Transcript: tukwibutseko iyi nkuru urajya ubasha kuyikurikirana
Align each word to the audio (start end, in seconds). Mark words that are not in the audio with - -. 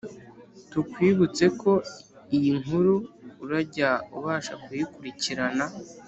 tukwibutseko 0.71 1.71
iyi 2.35 2.51
nkuru 2.61 2.95
urajya 3.43 3.89
ubasha 4.17 4.53
kuyikurikirana 4.63 5.65